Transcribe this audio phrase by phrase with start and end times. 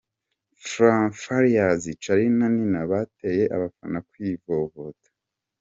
[1.17, 5.09] Farious, Charly na Nina bateye abafana kwivovota.